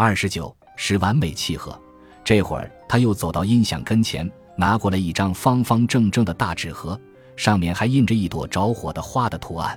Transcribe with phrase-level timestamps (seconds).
[0.00, 1.76] 二十九是完美契合。
[2.22, 6.96] 这会儿他又走到音响跟前，拿过来一张方方正正的大纸盒，
[7.34, 9.76] 上面还印着一朵着火的花的图案。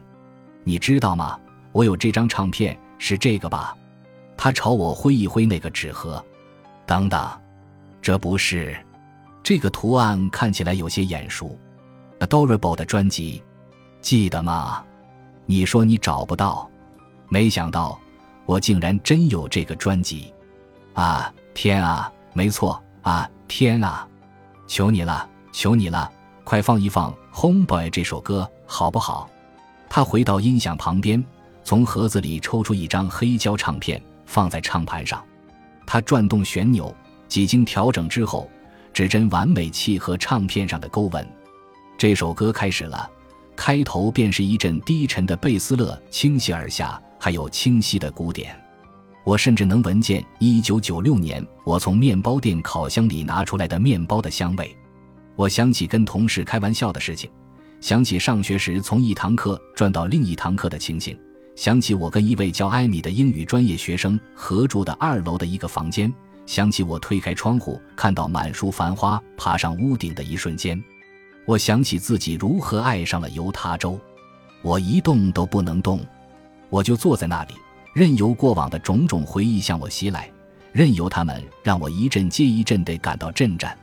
[0.63, 1.39] 你知道吗？
[1.71, 3.76] 我有这张唱片，是这个吧？
[4.38, 6.24] 他朝我挥一挥那个纸盒。
[6.85, 7.28] 等等，
[7.99, 8.78] 这不是？
[9.42, 11.58] 这个图案看起来有些眼熟。
[12.19, 13.42] Adorable 的专辑，
[14.01, 14.83] 记得吗？
[15.47, 16.70] 你说你找不到，
[17.27, 17.99] 没想到
[18.52, 20.34] 我竟然真有这个专辑。
[20.91, 22.12] 啊，天啊！
[22.34, 23.30] 没错啊！
[23.48, 24.05] 天啊！
[24.67, 26.12] 求你了，求你了，
[26.44, 29.30] 快放一放《Homeboy》这首歌好不好？
[29.88, 31.23] 他回到音响旁边，
[31.63, 35.23] 从盒子里抽出一张黑胶唱片，放在唱盘上。
[35.86, 36.94] 他转动旋钮，
[37.30, 38.52] 几经调整之后，
[38.91, 41.25] 指针完美契合唱片上的勾纹。
[41.97, 43.09] 这首歌开始了，
[43.55, 48.59] 开头便是一阵低沉的贝斯勒倾泻而下，还有清晰的鼓点。
[49.23, 54.75] 我甚至能闻见1996年我从面包店烤箱里拿出来的面包的香味。
[55.36, 57.30] 我想起跟同事开玩笑的事情，
[57.80, 61.16] 想起上学时从一堂课转到另一堂课的情形。
[61.55, 66.11] 想起我跟一位叫艾米的英语专业学生合住的二楼的一个房间，
[66.47, 70.83] 想起我推开窗户看到满树繁花爬上屋顶的一瞬间，
[71.45, 73.99] 我想起自己如何爱上了犹他州，
[74.64, 75.99] 我一动都不能动，
[76.72, 77.53] 我就坐在那里，
[77.94, 80.31] 任由过往的种种回忆向我袭来，
[80.72, 83.77] 任由他们让我一阵接一阵地感到震颤。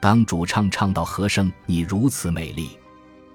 [0.00, 2.70] 当主唱唱到和声“你如此美丽”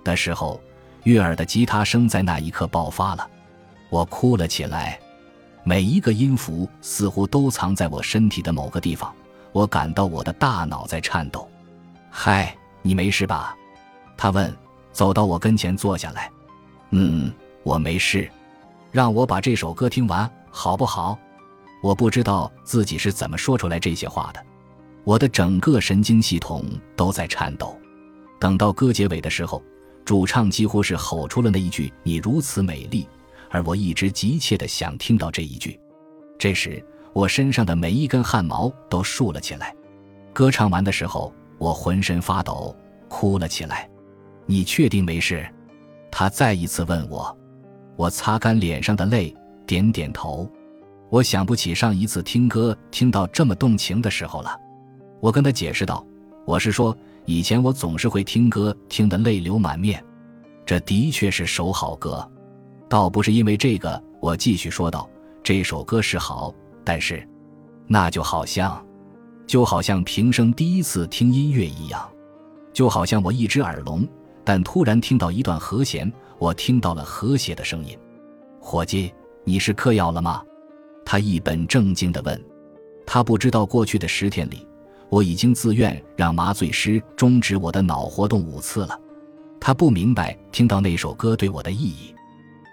[0.04, 0.60] 的时候，
[1.04, 3.30] 悦耳的吉他声在那一刻爆发了。
[3.90, 5.00] 我哭了起来，
[5.64, 9.14] 每一个音符似乎都藏在我身体的某个地方。
[9.54, 11.48] 我感到我的大脑在颤抖。
[12.10, 13.56] 嗨，你没事吧？
[14.18, 14.52] 他问，
[14.92, 16.32] 走到我跟前坐下来。
[16.90, 17.32] 嗯，
[17.62, 18.30] 我没事。
[18.98, 21.16] 让我把这首歌听完好不好？
[21.84, 24.44] 我不知道自己是怎么说出来这些话的。
[25.04, 27.78] 我的整个神经系统都在颤抖。
[28.40, 29.62] 等到歌结尾的时候，
[30.04, 33.08] 主唱几乎是吼出了那一句：“你如此美丽。”
[33.52, 35.80] 而我一直急切地想听到这一句，
[36.40, 36.84] 这时
[37.14, 39.76] 我身上的每一根汗毛都竖了起来。
[40.34, 42.76] 歌唱完的时候，我浑身发抖，
[43.08, 43.88] 哭了起来。
[44.48, 45.48] 你确定没事？
[46.10, 47.38] 他再一次问我。
[47.98, 49.36] 我擦干脸上的泪，
[49.66, 50.48] 点点头。
[51.10, 54.56] 我想不起上一次听歌听到这么动情的时候了。
[55.20, 56.06] 我跟他解释道
[56.46, 60.04] ：“我是说，以前我总是会听歌听得泪流满面，
[60.64, 62.26] 这的确是首好歌。”
[62.88, 65.10] 倒不是因为这个，我继续说道
[65.42, 66.54] ：“这首歌是好，
[66.86, 67.28] 但是，
[67.88, 68.86] 那就好像，
[69.48, 72.08] 就好像平生第一次听音乐一样，
[72.72, 74.08] 就好像我一只耳聋，
[74.44, 76.10] 但突然听到一段和弦，
[76.40, 77.98] 我听到了和谐的声音。”
[78.60, 80.44] 伙计，你是嗑药了吗？
[81.06, 82.44] 他一本正经地问。
[83.06, 84.68] 他不知道过去的十天里，
[85.10, 89.00] 我已经自愿让麻醉师终止我的脑活动五次了。
[89.60, 92.14] 他不明白听到那首歌对我的意义。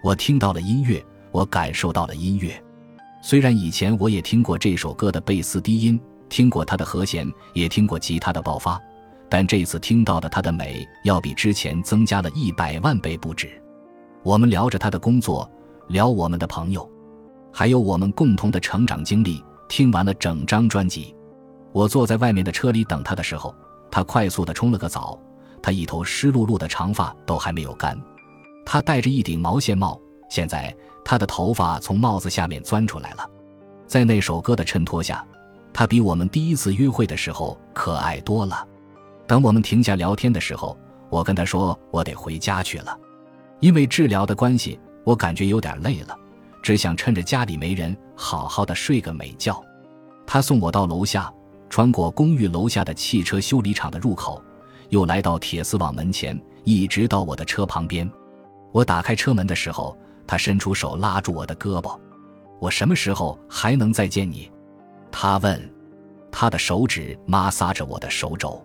[0.02, 2.60] 我听到了音乐，我感受到了音乐。
[3.22, 5.98] 虽然以前我也听过这首歌的贝斯低音，
[6.28, 8.78] 听过它的和弦，也听过吉他的爆发，
[9.34, 13.60] 但这次听到的它的美，要比之前增加了一百万倍不止。
[14.22, 15.50] 我们聊着他的工作，
[15.88, 16.88] 聊我们的朋友，
[17.52, 19.44] 还有我们共同的成长经历。
[19.68, 21.16] 听完了整张专辑，
[21.72, 23.52] 我坐在外面的车里等他的时候，
[23.90, 25.18] 他快速地冲了个澡，
[25.60, 28.00] 他一头湿漉漉的长发都还没有干。
[28.64, 30.00] 他戴着一顶毛线帽，
[30.30, 30.72] 现在
[31.04, 33.28] 他的头发从帽子下面钻出来了。
[33.84, 35.26] 在那首歌的衬托下，
[35.72, 38.68] 他比我们第一次约会的时候可爱多了。
[39.26, 40.76] 等我们停下聊天的时候，
[41.08, 42.98] 我跟他说我得回家去了，
[43.60, 46.16] 因为治疗的关系，我感觉有点累了，
[46.62, 49.62] 只想趁着家里没人，好好的睡个美觉。
[50.26, 51.32] 他送我到楼下，
[51.70, 54.42] 穿过公寓楼下的汽车修理厂的入口，
[54.88, 58.10] 又来到铁丝网门前，一直到我的车旁边。
[58.72, 59.96] 我打开车门的时候，
[60.26, 61.98] 他伸出手拉住我的胳膊。
[62.60, 64.50] 我什么时候还能再见你？
[65.10, 65.70] 他问。
[66.36, 68.60] 他的手指摩挲着我的手肘。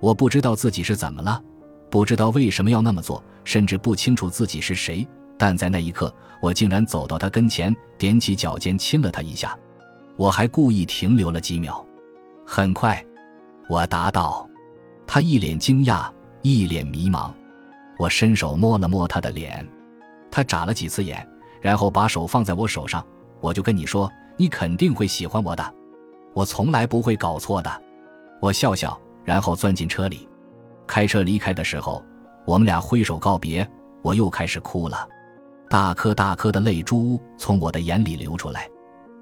[0.00, 1.42] 我不知道自己是怎么了，
[1.90, 5.06] 不知道为什么要那么做，甚至不清楚自己是谁。
[5.36, 6.12] 但在那一刻，
[6.42, 9.56] 我竟然走到他跟前，踮起脚尖亲了他一下。
[10.16, 11.84] 我还故意停留了几秒。
[12.44, 13.04] 很快，
[13.68, 14.48] 我答道。
[15.06, 16.10] 他一脸惊讶，
[16.42, 17.30] 一脸迷茫。
[17.98, 19.66] 我伸手摸了摸他的脸，
[20.30, 21.26] 他眨了几次眼，
[21.60, 23.04] 然后把手放在我手上。
[23.40, 25.74] 我就跟你说，你肯定会喜欢我的，
[26.34, 27.82] 我从来不会搞错的。
[28.40, 30.26] 我笑笑，然后钻进车里，
[30.86, 32.02] 开车离开的时候，
[32.46, 33.68] 我们俩挥手告别。
[34.00, 35.06] 我又开始哭了，
[35.68, 38.66] 大颗大颗的泪珠从我的眼里流出来。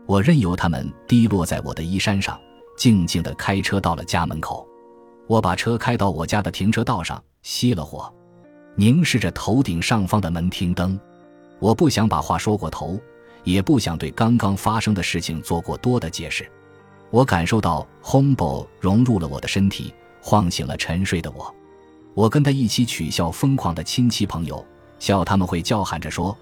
[0.06, 2.38] 我任由它们滴落在我的衣衫上，
[2.76, 4.64] 静静地开车到了家门口。
[5.26, 8.09] 我把车开到我家的停车道上，熄了火，
[8.76, 10.97] 凝视着头顶上方的门厅灯。
[11.59, 12.97] 我不想把话说过头，
[13.43, 16.49] 也不想对刚刚发生的事情做过多的解释。
[17.11, 21.55] 我感受到 Hombo 融入了我的身体，晃醒了沉睡的我。
[22.14, 24.64] 我跟他一起取笑疯狂的亲戚朋友，
[24.99, 26.37] 笑他们会叫喊着说：“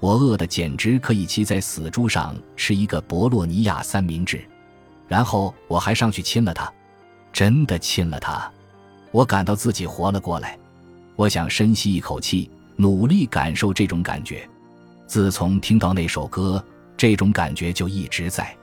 [0.00, 4.44] 我饿得简直可以骑在死猪上吃一个博洛尼亚三明治。”
[5.08, 6.72] 然后我还上去亲了他，
[7.32, 8.50] 真的亲了他。
[9.10, 10.58] 我感到自己活了过来。
[11.14, 14.48] 我想深吸一口气，努力感受这种感觉。
[15.06, 16.64] 自从听到那首歌，
[16.96, 18.56] 这种感觉就一直在。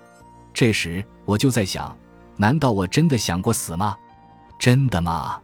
[0.53, 1.95] 这时我就在想：
[2.37, 3.97] 难道我真的想过死吗？
[4.57, 5.41] 真的吗？